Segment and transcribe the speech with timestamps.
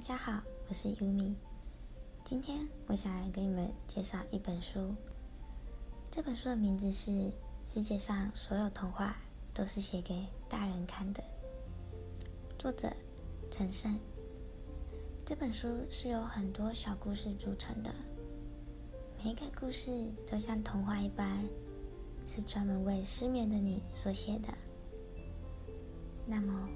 [0.00, 1.34] 大家好，我是 Yumi。
[2.24, 4.94] 今天我想来给你们介绍一本书。
[6.10, 7.10] 这本书的名字是
[7.66, 9.14] 《世界上所有童话
[9.52, 11.22] 都是写给大人看的》，
[12.58, 12.90] 作者
[13.50, 13.94] 陈胜。
[15.26, 17.94] 这本书是由很多小故事组成的，
[19.22, 19.90] 每一个故事
[20.26, 21.46] 都像童话一般，
[22.26, 24.48] 是专门为失眠的你所写的。
[26.26, 26.70] 那么，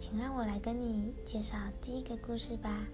[0.00, 2.88] 请让我来跟你介绍第一个故事吧。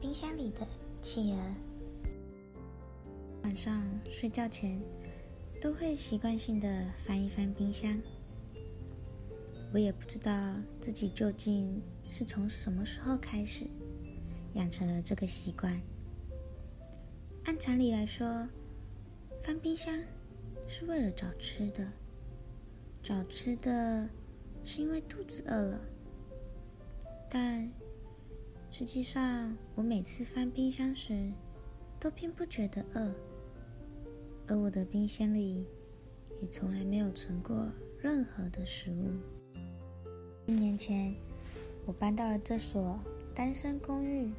[0.00, 0.66] 冰箱里的
[1.00, 1.38] 企鹅。
[3.44, 4.82] 晚上睡觉前，
[5.60, 7.96] 都会习惯性的翻一翻冰箱。
[9.72, 10.32] 我也不知道
[10.80, 13.64] 自己究竟是从什么时候开始
[14.54, 15.80] 养成了这个习惯。
[17.44, 18.26] 按常理来说，
[19.44, 19.94] 翻冰箱
[20.66, 21.86] 是为了找吃的，
[23.00, 24.08] 找吃的。
[24.68, 25.80] 是因为肚子饿了，
[27.30, 27.72] 但
[28.70, 31.32] 实际上，我每次翻冰箱时
[31.98, 33.10] 都并不觉得饿，
[34.46, 35.64] 而我的冰箱里
[36.42, 37.66] 也从来没有存过
[37.98, 39.10] 任何的食物。
[40.44, 41.14] 一年前，
[41.86, 43.00] 我搬到了这所
[43.34, 44.30] 单身公寓，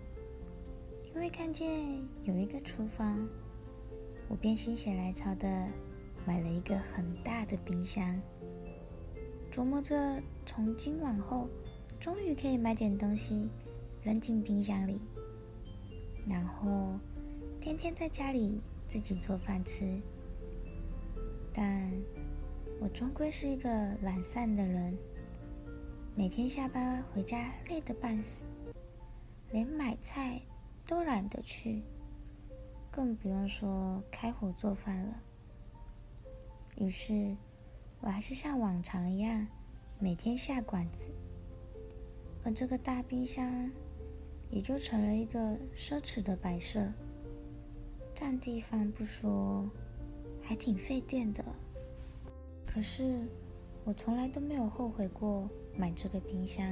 [1.12, 3.28] 因为看见有一个厨房，
[4.28, 5.68] 我便心血来潮的
[6.24, 8.16] 买了一个很大的冰箱。
[9.52, 11.50] 琢磨着从今往后，
[12.00, 13.50] 终于可以买点东西
[14.04, 15.02] 扔进冰箱里，
[16.28, 16.98] 然后
[17.60, 20.00] 天天在家里自己做饭吃。
[21.52, 21.92] 但
[22.80, 23.70] 我终归是一个
[24.02, 24.96] 懒散的人，
[26.16, 28.46] 每天下班回家累得半死，
[29.52, 30.40] 连买菜
[30.86, 31.82] 都懒得去，
[32.92, 35.22] 更不用说开火做饭了。
[36.78, 37.36] 于是。
[38.02, 39.46] 我还是像往常一样，
[40.00, 41.12] 每天下馆子，
[42.44, 43.70] 而这个大冰箱
[44.50, 45.40] 也就成了一个
[45.76, 46.92] 奢侈的摆设，
[48.16, 49.70] 占地方不说，
[50.42, 51.44] 还挺费电的。
[52.66, 53.28] 可是
[53.84, 56.66] 我从来都没有后悔过买这个冰箱。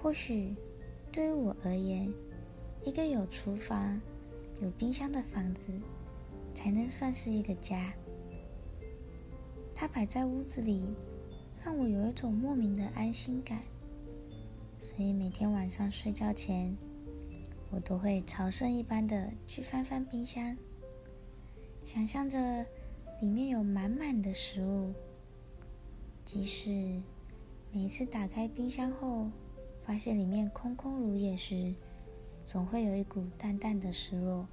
[0.00, 0.54] 或许
[1.10, 2.12] 对于我而言，
[2.84, 4.00] 一个有厨房、
[4.62, 5.72] 有冰箱的房子，
[6.54, 7.92] 才能算是一个家。
[9.78, 10.86] 它摆在屋子里，
[11.62, 13.60] 让我有一种莫名的安心感。
[14.80, 16.74] 所以每天晚上睡觉前，
[17.70, 20.56] 我都会朝圣一般的去翻翻冰箱，
[21.84, 22.64] 想象着
[23.20, 24.94] 里面有满满的食物。
[26.24, 26.70] 即使
[27.70, 29.30] 每一次打开冰箱后，
[29.84, 31.74] 发现里面空空如也时，
[32.46, 34.48] 总会有一股淡淡的失落。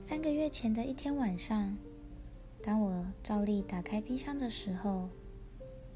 [0.00, 1.78] 三个月前的一天晚上。
[2.66, 5.06] 当我照例打开冰箱的时候，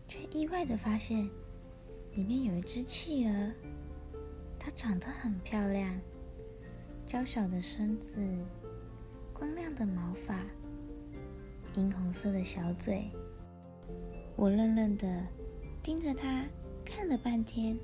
[0.06, 1.26] 却意外的发现
[2.12, 3.52] 里面有一只企鹅。
[4.58, 5.98] 它长得很漂亮，
[7.06, 8.20] 娇小的身子，
[9.32, 10.44] 光亮的毛发，
[11.74, 13.10] 银红色的小嘴。
[14.36, 15.24] 我愣愣的
[15.82, 16.44] 盯着它
[16.84, 17.78] 看了半天，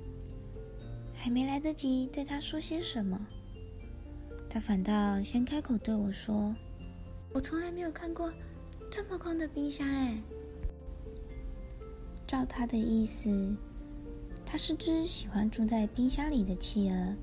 [1.11, 3.19] 还没来得及对它说些什么，
[4.47, 6.55] 它反倒先开口对我说
[7.33, 8.31] ：“我从来没有看过。”
[8.95, 10.17] 这么空的冰箱哎！
[12.25, 13.53] 照他的意思，
[14.45, 17.13] 他是只喜欢住在冰箱里的企鹅，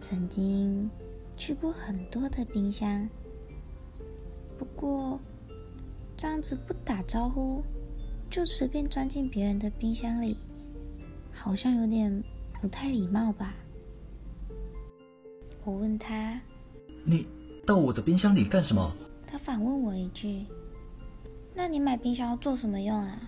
[0.00, 0.90] 曾经
[1.36, 3.06] 去过很多的冰箱。
[4.56, 5.20] 不过
[6.16, 7.62] 这样子不打招呼
[8.30, 10.34] 就随便钻进别人的冰箱里，
[11.30, 12.24] 好像有点
[12.62, 13.54] 不太礼貌吧？
[15.62, 16.40] 我问他
[17.04, 17.26] ：“你
[17.66, 18.96] 到我的冰箱里干什么？”
[19.34, 20.46] 他反问我一句
[21.56, 23.20] ：“那你买冰箱要做什么用啊？”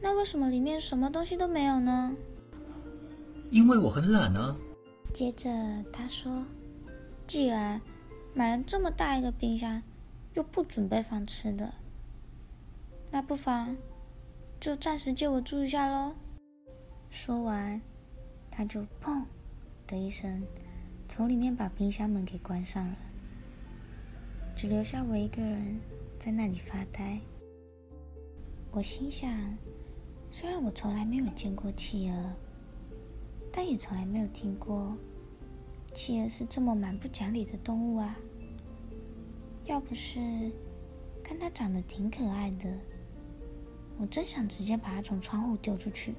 [0.00, 2.16] 那为什么里面什么东西都没有呢？
[3.50, 4.56] 因为我很懒啊。
[5.12, 5.50] 接着
[5.92, 6.42] 他说
[7.28, 7.78] ：“既然
[8.32, 9.82] 买了这么大一个冰箱，
[10.32, 11.70] 又不准备放吃的，
[13.10, 13.76] 那不妨
[14.58, 16.14] 就暂时借我住一下喽。”
[17.10, 17.78] 说完，
[18.50, 19.22] 他就砰
[19.86, 20.42] 的一声。
[21.12, 22.96] 从里面把冰箱门给关上了，
[24.54, 25.80] 只留下我一个人
[26.20, 27.18] 在那里发呆。
[28.70, 29.28] 我心想，
[30.30, 32.32] 虽然我从来没有见过企鹅，
[33.52, 34.96] 但也从来没有听过
[35.92, 38.16] 企鹅是这么蛮不讲理的动物啊！
[39.64, 40.20] 要不是
[41.24, 42.72] 看它长得挺可爱的，
[43.98, 46.14] 我真想直接把它从窗户丢出去。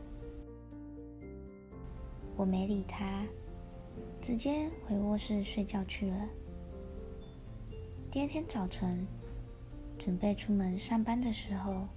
[2.35, 3.25] 我没理它。
[4.21, 6.29] 直接回卧室睡觉去了。
[8.11, 9.07] 第二天早晨，
[9.97, 11.87] 准备出门上班的时候，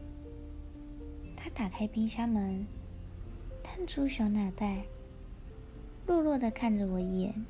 [1.37, 2.67] 他打开冰箱门，
[3.63, 4.87] 探出小脑袋，
[6.07, 7.45] 弱弱的看着我一眼，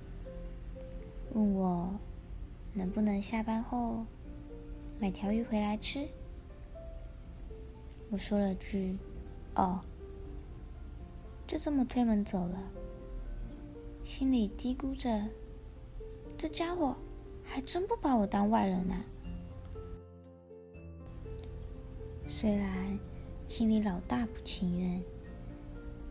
[1.35, 1.94] 问我
[2.73, 4.05] 能不能下班后
[4.99, 6.09] 买条鱼回来吃。
[8.11, 8.97] 我说了句
[9.55, 9.81] ：“哦。”
[11.47, 12.59] 就这么推门走了，
[14.04, 15.26] 心里嘀咕着
[16.36, 16.94] ：“这家伙
[17.42, 18.94] 还真不把我当外人呢。”
[22.28, 22.98] 虽然
[23.48, 25.02] 心里老大不情愿，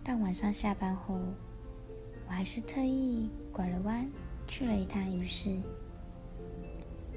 [0.03, 1.19] 但晚上下班后，
[2.25, 4.09] 我还是特意拐了弯
[4.47, 5.55] 去了一趟鱼市，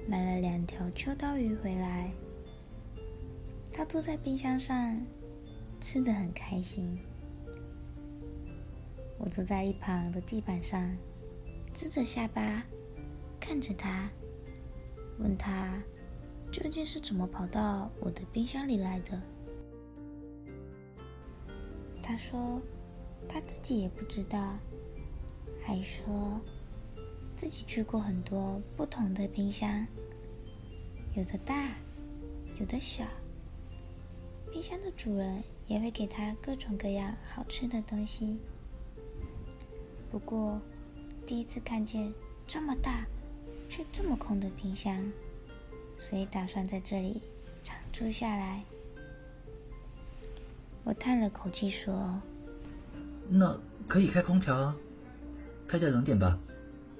[0.06, 2.12] 买了两条秋刀鱼回来。
[3.72, 5.00] 他坐在冰箱上，
[5.80, 6.98] 吃的很开心。
[9.18, 10.94] 我坐在一旁的地板上，
[11.72, 12.64] 支着下巴
[13.40, 14.08] 看着他，
[15.18, 15.82] 问他
[16.52, 19.20] 究竟是怎么跑到我的冰箱里来的。
[22.02, 22.60] 他说
[23.28, 24.56] 他自己也不知道，
[25.64, 26.40] 还说
[27.34, 29.84] 自己去过很多不同的冰箱，
[31.14, 31.74] 有的大，
[32.60, 33.04] 有的小。
[34.52, 38.38] 冰箱的主人也会给他各种各样好吃的东西。
[40.16, 40.58] 不过，
[41.26, 42.10] 第一次看见
[42.46, 43.04] 这么大
[43.68, 45.12] 却这么空的冰箱，
[45.98, 47.20] 所以打算在这里
[47.62, 48.64] 常住下来。
[50.84, 52.18] 我叹了口气说
[53.28, 54.74] ：“那可以开空调啊，
[55.68, 56.38] 开的冷点吧，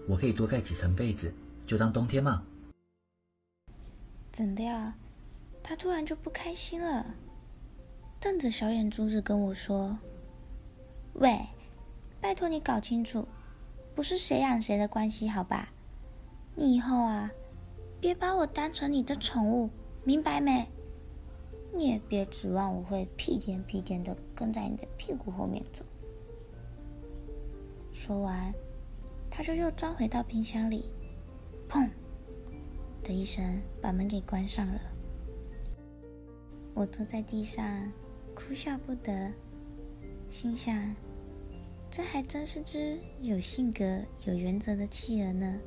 [0.07, 1.33] 我可以多盖几层被子，
[1.67, 2.45] 就当冬天嘛。”
[4.31, 4.95] 怎的呀？
[5.62, 7.15] 他突然就不开心了，
[8.21, 9.99] 瞪着小眼珠子跟我说
[11.17, 11.35] ：“喂！”
[12.21, 13.27] 拜托你搞清楚，
[13.95, 15.73] 不是谁养谁的关系，好吧？
[16.55, 17.31] 你以后啊，
[18.01, 19.71] 别把我当成你的宠物，
[20.05, 20.67] 明白没？
[21.73, 25.85] 你也别指望我会屁颠屁颠的跟在你的屁股后面走。
[27.93, 28.53] 说完，
[29.31, 30.91] 他就又钻回到冰箱里，
[31.69, 31.89] 砰
[33.03, 34.81] 的一声把门给关上了。
[36.75, 37.93] 我坐在地上
[38.35, 39.33] 哭笑不得，
[40.29, 40.95] 心想。
[41.91, 45.59] 这还真是只有性格、有原则的企鹅呢。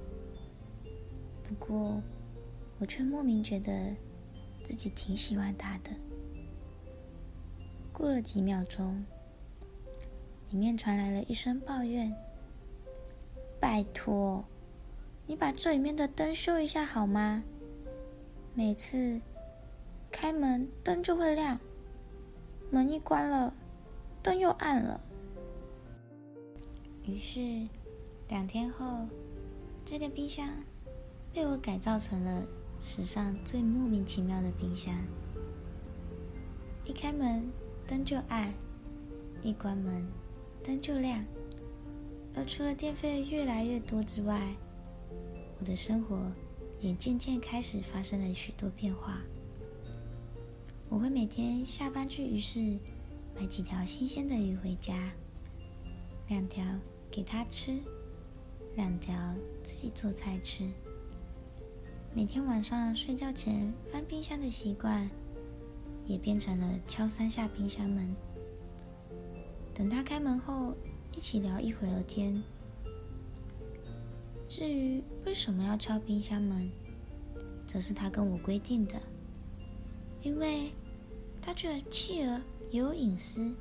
[1.43, 1.99] 不过，
[2.77, 3.95] 我却莫名觉得
[4.63, 5.89] 自己挺喜欢它的。
[7.91, 9.03] 过了几秒钟，
[10.51, 12.13] 里面传来了一声抱怨
[13.59, 14.45] ：“拜托，
[15.25, 17.43] 你把这里面的灯修一下好吗？
[18.53, 19.19] 每次
[20.11, 21.59] 开门灯就会亮，
[22.69, 23.51] 门一关了，
[24.21, 25.01] 灯又暗了。”
[27.09, 27.67] 于是，
[28.27, 29.07] 两天后，
[29.83, 30.47] 这个冰箱
[31.33, 32.45] 被我改造成了
[32.79, 34.95] 史上最莫名其妙的冰箱。
[36.85, 37.49] 一开门，
[37.87, 38.53] 灯就暗；
[39.41, 40.05] 一关门，
[40.63, 41.25] 灯就亮。
[42.35, 44.55] 而除了电费越来越多之外，
[45.59, 46.31] 我的生活
[46.79, 49.17] 也渐渐开始发生了许多变化。
[50.89, 52.77] 我会每天下班去鱼市
[53.35, 55.11] 买几条新鲜的鱼回家，
[56.27, 56.63] 两条。
[57.11, 57.79] 给他吃
[58.75, 59.15] 两条，
[59.63, 60.69] 自己做菜吃。
[62.13, 65.09] 每天晚上睡觉前翻冰箱的习惯，
[66.05, 68.15] 也变成了敲三下冰箱门。
[69.73, 70.73] 等他开门后，
[71.15, 72.41] 一起聊一会儿天。
[74.47, 76.71] 至于为什么要敲冰箱门，
[77.67, 78.99] 则是他跟我规定的，
[80.21, 80.71] 因为
[81.41, 83.53] 他觉得企鹅也有隐私，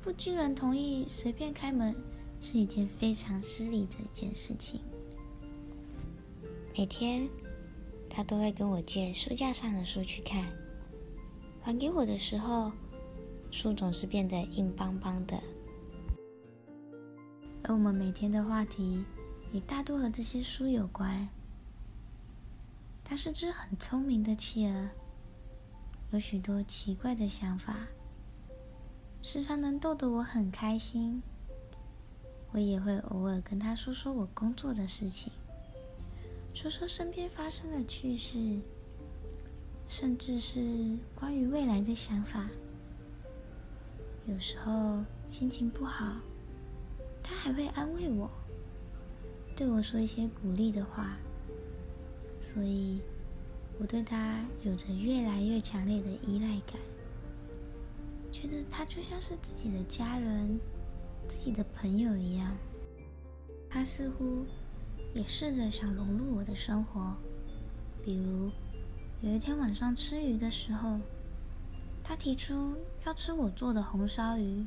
[0.00, 1.94] 不经人同意随便开门。
[2.40, 4.80] 是一件非常失礼的一件事情。
[6.76, 7.28] 每天，
[8.08, 10.44] 他都会跟我借书架上的书去看，
[11.62, 12.70] 还给我的时候，
[13.50, 15.40] 书总是变得硬邦邦的。
[17.62, 19.04] 而我们每天的话题
[19.52, 21.28] 也大多和这些书有关。
[23.02, 24.88] 它是只很聪明的企鹅，
[26.12, 27.86] 有许多奇怪的想法，
[29.22, 31.22] 时常能逗得我很开心。
[32.52, 35.32] 我也会偶尔跟他说说我工作的事情，
[36.54, 38.58] 说说身边发生的趣事，
[39.86, 42.48] 甚至是关于未来的想法。
[44.26, 46.16] 有时候心情不好，
[47.22, 48.30] 他还会安慰我，
[49.54, 51.16] 对我说一些鼓励的话。
[52.40, 53.00] 所以，
[53.78, 56.80] 我对他有着越来越强烈的依赖感，
[58.32, 60.58] 觉得他就像是自己的家人。
[61.28, 62.56] 自己的朋友一样，
[63.68, 64.44] 他似乎
[65.14, 67.14] 也试着想融入我的生活。
[68.04, 68.50] 比如
[69.20, 70.98] 有一天晚上吃鱼的时候，
[72.04, 74.64] 他提出要吃我做的红烧鱼，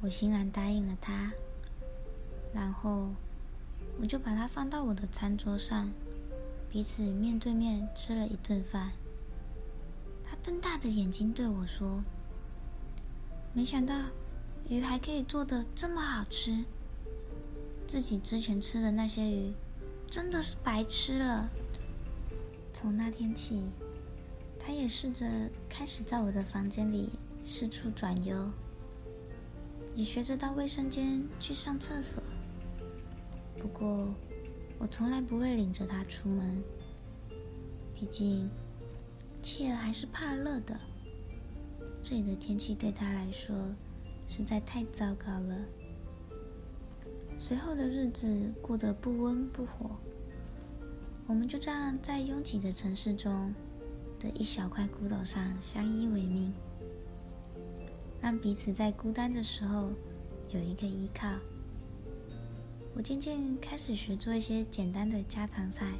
[0.00, 1.32] 我欣然答应了他。
[2.54, 3.08] 然后
[4.00, 5.90] 我就把它放到我的餐桌上，
[6.70, 8.90] 彼此面对面吃了一顿饭。
[10.24, 12.02] 他瞪大着眼睛对我说
[13.52, 13.94] ：“没想到
[14.68, 16.64] 鱼还可以做的这么好吃，
[17.86, 19.52] 自己之前吃的那些鱼
[20.10, 21.48] 真的是白吃了。”
[22.72, 23.62] 从那天起。
[24.60, 25.26] 他也试着
[25.66, 27.08] 开始在我的房间里
[27.42, 28.36] 四处转悠，
[29.94, 32.22] 也学着到卫生间去上厕所。
[33.58, 34.12] 不过，
[34.76, 36.62] 我从来不会领着他出门，
[37.94, 38.50] 毕竟
[39.40, 40.78] 企鹅还是怕热的。
[42.02, 43.56] 这里的天气对他来说
[44.28, 45.56] 实在太糟糕了。
[47.38, 49.90] 随后的日子过得不温不火，
[51.26, 53.52] 我们就这样在拥挤的城市中。
[54.20, 56.52] 的一小块骨头上相依为命，
[58.20, 59.90] 让彼此在孤单的时候
[60.48, 61.28] 有一个依靠。
[62.96, 65.92] 我渐渐开始学做一些简单的家常菜，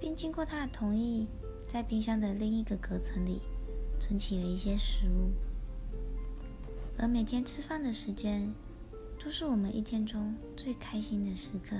[0.00, 1.26] 并经过他的同意，
[1.68, 3.42] 在冰箱的另一个隔层里
[3.98, 5.28] 存起了一些食物。
[6.98, 8.52] 而每天吃饭的时间，
[9.18, 11.76] 都是我们一天中最开心的时刻。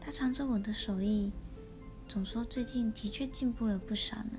[0.00, 1.32] 他尝着我的手艺。
[2.06, 4.38] 总说最近的确进步了不少呢。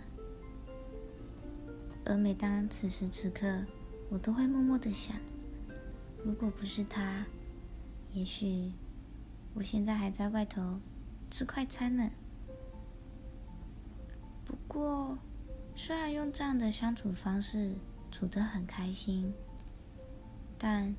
[2.05, 3.65] 而每当此时此刻，
[4.07, 5.17] 我都会默默的想：
[6.23, 7.25] 如果不是他，
[8.13, 8.71] 也许
[9.55, 10.79] 我现在还在外头
[11.31, 12.11] 吃快餐呢。
[14.45, 15.17] 不过，
[15.75, 17.73] 虽然用这样的相处方式
[18.15, 19.33] 处得很开心，
[20.57, 20.95] 但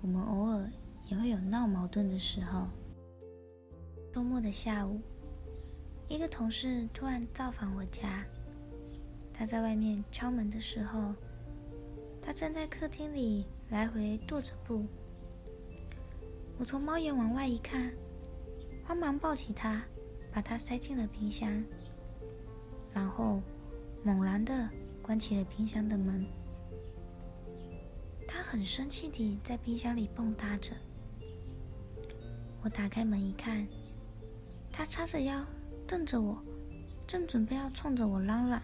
[0.00, 0.66] 我们偶尔
[1.04, 2.66] 也会有闹矛盾的时候。
[4.10, 4.98] 周末的下午。
[6.08, 8.24] 一个同事突然造访我家，
[9.30, 11.14] 他在外面敲门的时候，
[12.22, 14.86] 他正在客厅里来回踱着步。
[16.56, 17.92] 我从猫眼往外一看，
[18.86, 19.84] 慌忙抱起他，
[20.32, 21.62] 把他塞进了冰箱，
[22.94, 23.42] 然后
[24.02, 24.66] 猛然的
[25.02, 26.24] 关起了冰箱的门。
[28.44, 30.72] 很生气地在冰箱里蹦跶着。
[32.62, 33.66] 我打开门一看，
[34.70, 35.44] 他叉着腰。
[35.86, 36.42] 瞪着我，
[37.06, 38.62] 正准备要冲着我嚷嚷，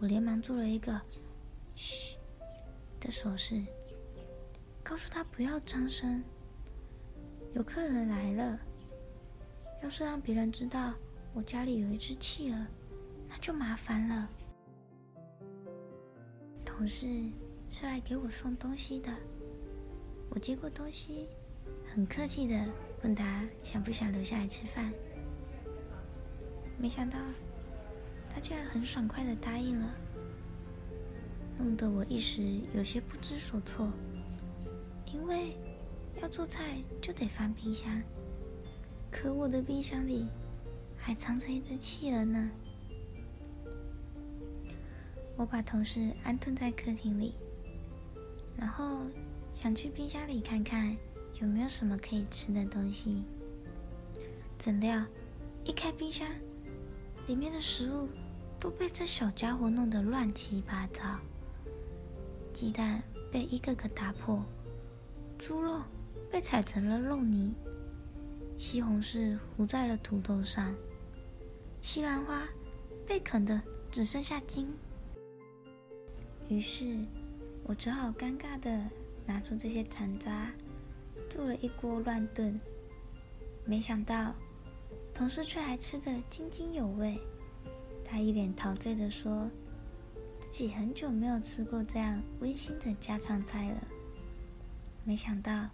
[0.00, 1.00] 我连忙做了一个
[1.76, 2.18] “嘘”
[2.98, 3.64] 的手势，
[4.82, 6.20] 告诉他不要张声。
[7.54, 8.58] 有客人来了，
[9.80, 10.92] 要是让别人知道
[11.32, 12.66] 我家里有一只企鹅，
[13.28, 14.28] 那就麻烦了。
[16.64, 17.06] 同事
[17.70, 19.12] 是来给我送东西的，
[20.30, 21.26] 我接过东西，
[21.86, 22.66] 很客气的
[23.02, 24.92] 问他想不想留下来吃饭。
[26.78, 27.18] 没想到，
[28.28, 29.94] 他竟然很爽快的答应了，
[31.58, 33.88] 弄得我一时有些不知所措。
[35.12, 35.56] 因为
[36.20, 38.02] 要做菜就得翻冰箱，
[39.10, 40.26] 可我的冰箱里
[40.96, 42.50] 还藏着一只企鹅呢。
[45.36, 47.34] 我把同事安顿在客厅里，
[48.58, 49.06] 然后
[49.52, 50.94] 想去冰箱里看看
[51.40, 53.22] 有没有什么可以吃的东西。
[54.58, 55.02] 怎料
[55.64, 56.28] 一开冰箱，
[57.28, 58.08] 里面的食物
[58.58, 61.02] 都被这小家伙弄得乱七八糟，
[62.52, 63.00] 鸡蛋
[63.30, 64.42] 被一个个打破，
[65.38, 65.80] 猪肉
[66.28, 67.54] 被踩成了肉泥，
[68.58, 70.74] 西红柿糊在了土豆上，
[71.80, 72.42] 西兰花
[73.06, 73.62] 被啃得
[73.92, 74.68] 只剩下茎。
[76.48, 76.98] 于是，
[77.68, 78.82] 我只好尴尬的
[79.24, 80.50] 拿出这些残渣，
[81.30, 82.60] 做了一锅乱炖。
[83.64, 84.34] 没想到。
[85.14, 87.18] 同事却还吃得津津有味，
[88.04, 89.50] 他一脸陶醉的说
[90.38, 93.82] ：“自己很久没有吃过这样温馨的家常菜了。
[95.02, 95.70] 没想到，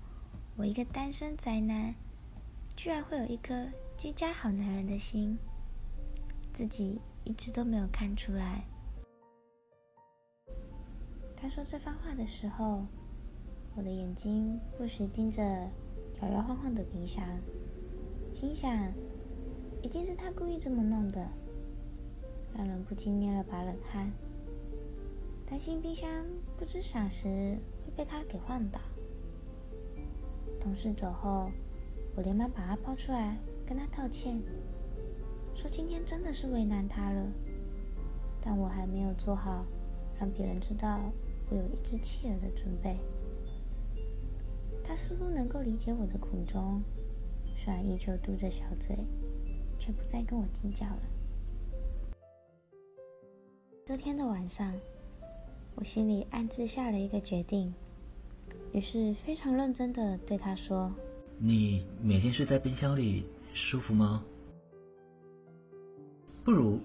[0.56, 1.94] 我一个单身宅男，
[2.74, 5.38] 居然会有一颗居家好男人的心，
[6.54, 8.64] 自己一直都没有看出来。”
[11.44, 12.86] 他说这番话的时候，
[13.76, 15.42] 我的眼睛不时盯着
[16.22, 17.22] 摇摇晃晃的冰箱，
[18.32, 18.90] 心想。
[19.82, 21.28] 一定是他故意这么弄的，
[22.56, 24.10] 让人不禁捏了把冷汗，
[25.46, 26.08] 担心冰箱
[26.56, 28.80] 不知啥时会被他给晃倒。
[30.58, 31.50] 同事走后，
[32.16, 33.36] 我连忙把他抱出来，
[33.66, 34.40] 跟他道歉，
[35.54, 37.26] 说今天真的是为难他了，
[38.40, 39.66] 但我还没有做好
[40.18, 40.98] 让别人知道
[41.56, 42.96] 有一只企鹅的准备。
[44.84, 46.82] 他似乎能够理解我的苦衷，
[47.44, 48.96] 虽然依旧嘟着小嘴。
[49.76, 51.02] 却不再跟我计较了。
[53.84, 54.72] 这天的晚上，
[55.74, 57.74] 我心里暗自下了一个决定，
[58.72, 60.90] 于是非常认真的对他说
[61.36, 64.24] ：“你每天睡在冰箱里舒服吗？
[66.44, 66.80] 不如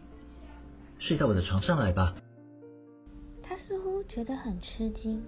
[0.98, 2.14] 睡到我的床上来吧。”
[3.50, 5.20] 他似乎觉得很吃惊，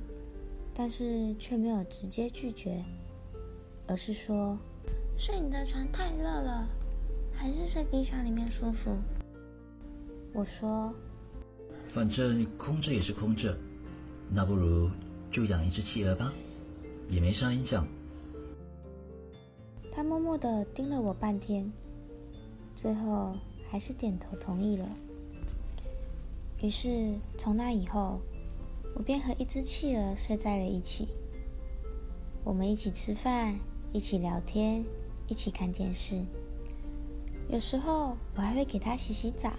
[0.75, 2.85] 但是却没有直接拒绝，
[3.87, 4.55] 而是说
[5.17, 6.67] ：“睡你的床太热了，
[7.33, 8.95] 还是睡冰箱里面舒服。”
[10.35, 10.93] 我说。
[11.95, 13.57] 反正空着也是空着，
[14.29, 14.87] 那不如
[15.31, 16.31] 就养一只企鹅吧，
[17.09, 17.87] 也没啥影响。
[19.91, 21.73] 他默默的盯了我半天，
[22.75, 23.35] 最后
[23.67, 24.87] 还是点头同意了。
[26.61, 28.19] 于是从那以后，
[28.95, 31.07] 我便和一只企鹅睡在了一起。
[32.43, 33.55] 我们一起吃饭，
[33.91, 34.83] 一起聊天，
[35.27, 36.23] 一起看电视。
[37.49, 39.51] 有时候我还会给它洗洗澡。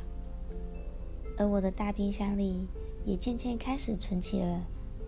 [1.39, 2.67] 而我的大冰箱里
[3.05, 4.61] 也渐渐开始存起了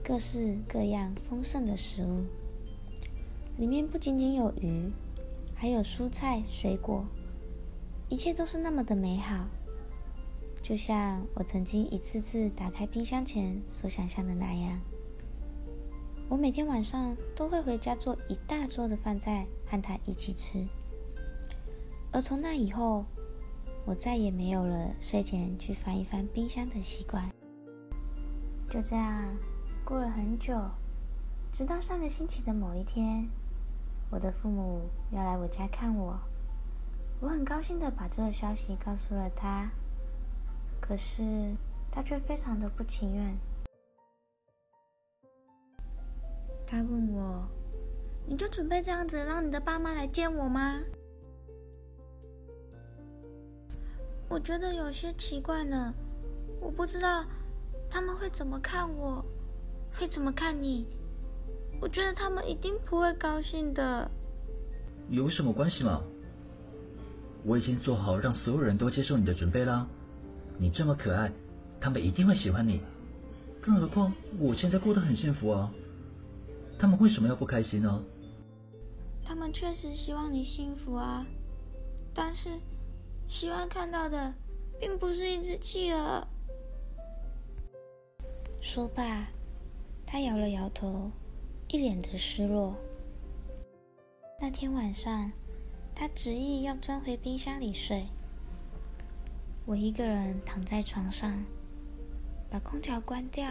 [0.02, 2.24] 各式各样丰盛的食物，
[3.56, 4.90] 里面不仅仅有鱼，
[5.54, 7.04] 还有蔬菜、水果，
[8.08, 9.46] 一切都是那么的美好，
[10.64, 14.80] 就像我曾经一次次打开冰箱前所想象的那样。
[16.26, 20.66] 我每天晚上都会回家做一大桌的饭菜和他一起吃，
[22.10, 23.04] 而从那以后。
[23.86, 27.22] 我再也没有了睡前去翻一翻冰箱的习惯。
[28.70, 29.22] 就这样
[29.84, 30.58] 过了很久，
[31.52, 33.28] 直到上个星期的某一天，
[34.10, 34.80] 我的父母
[35.10, 36.18] 要来我家看我，
[37.20, 39.70] 我很高兴的把这个消息告诉了他，
[40.86, 41.22] 可是
[41.90, 43.34] 他却非常的不情愿。
[46.66, 47.48] 他问我
[48.28, 50.78] ：“你就准备这样子让你的爸妈来见我吗？”
[54.28, 55.94] 我觉得有些奇怪呢，
[56.60, 57.24] 我不知道
[57.88, 59.24] 他们会怎么看我，
[59.94, 60.86] 会怎么看你。
[61.80, 64.10] 我觉得他们一定不会高兴的。
[65.08, 66.02] 有什么关系吗？
[67.42, 69.88] 我已经做好让所有人都接受你的准备啦。
[70.58, 71.30] 你这么可爱，
[71.80, 72.80] 他们一定会喜欢你。
[73.60, 75.72] 更何况我现在过得很幸福啊，
[76.78, 78.02] 他们为什么要不开心呢？
[79.24, 81.26] 他们确实希望你幸福啊，
[82.14, 82.50] 但是。
[83.26, 84.34] 希望看到的，
[84.78, 86.28] 并不是一只企鹅。
[88.60, 89.26] 说罢，
[90.04, 91.10] 他摇了摇头，
[91.68, 92.76] 一脸的失落。
[94.38, 95.30] 那天晚上，
[95.94, 98.06] 他执意要钻回冰箱里睡。
[99.66, 101.42] 我一个人躺在床上，
[102.50, 103.50] 把空调关掉，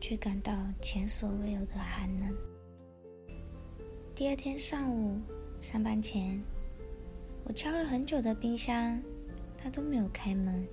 [0.00, 2.32] 却感到前所未有的寒冷。
[4.14, 5.18] 第二天上午
[5.60, 6.40] 上班前。
[7.42, 9.02] 我敲了很久的冰箱，
[9.58, 10.64] 它都没有开门。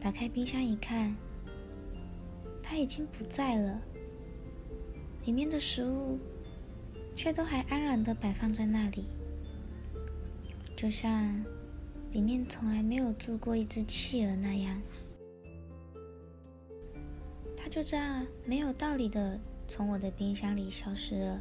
[0.00, 1.12] 打开冰箱一看，
[2.62, 3.82] 它已经不在了。
[5.24, 6.20] 里面的食物
[7.16, 9.06] 却都还安然的摆放在那里，
[10.76, 11.34] 就像
[12.12, 14.80] 里面从来没有住过一只企鹅那样。
[17.56, 21.40] 它就这样没有道理的从我的冰箱里消失了。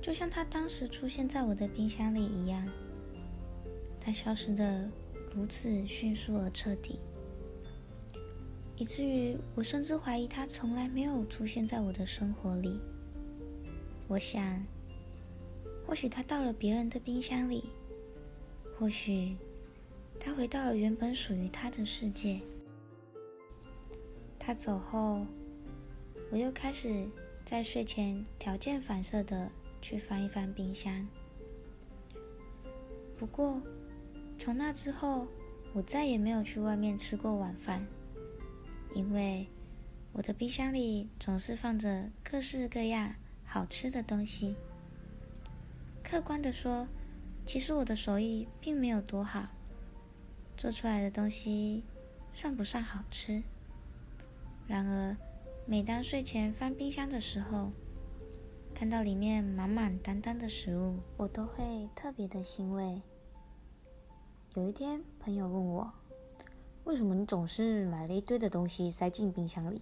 [0.00, 2.64] 就像他当时出现在我的冰箱里一样，
[4.00, 4.88] 他消失的
[5.34, 7.00] 如此迅速而彻底，
[8.76, 12.78] 以至于我甚至怀疑他从来没有出现在我的生活里。
[14.06, 14.62] 我想，
[15.84, 17.64] 或许他到了别人的冰箱里，
[18.78, 19.36] 或许
[20.20, 22.40] 他回到了原本属于他的世界。
[24.38, 25.26] 他走后，
[26.30, 27.08] 我又开始
[27.44, 29.50] 在睡前条件反射的。
[29.78, 31.06] 去翻一翻冰箱。
[33.16, 33.62] 不过，
[34.36, 35.28] 从那之后，
[35.72, 37.86] 我再也没有去外面吃过晚饭，
[38.94, 39.46] 因为
[40.12, 44.56] 我的冰箱里总是放着各式各样好吃的东西。
[46.02, 46.88] 客观的说，
[47.46, 49.46] 其实我的手艺并没有多好，
[50.56, 51.84] 做出来的东西
[52.34, 53.40] 算不上好吃。
[54.66, 55.16] 然而，
[55.64, 57.70] 每当睡前翻冰箱的时候，
[58.74, 63.00] 看到里面满满当当的食物，我都会特别的欣慰。
[64.54, 65.92] 有一天，朋友问我
[66.82, 69.80] ：“为什么你总是买了一堆的东西塞进冰箱里，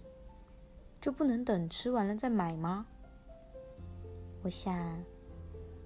[1.01, 2.85] 就不能等吃完了再买吗？”
[4.43, 5.03] 我想，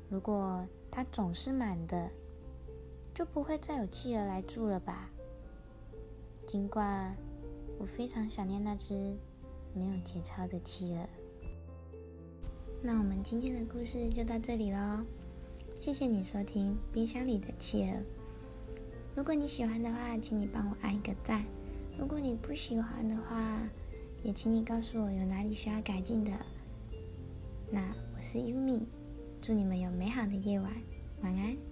[0.09, 2.09] 如果它总是满的
[3.13, 5.09] 就不会再有企鹅来住了吧？
[6.47, 7.15] 尽管
[7.77, 8.93] 我非常想念那只
[9.73, 11.07] 没有节操的企鹅。
[12.81, 15.05] 那我们今天的故事就到这里喽
[15.79, 17.97] 谢谢你收听冰箱里的企鹅。
[19.15, 21.43] 如果你喜欢的话请你帮我按一个赞。
[21.99, 23.61] 如果你不喜欢的话
[24.23, 26.31] 也请你告诉我有哪里需要改进的。
[27.69, 27.79] 那
[28.15, 28.81] 我是 yumi
[29.41, 30.71] 祝你们有美好的夜晚
[31.21, 31.68] 晚安。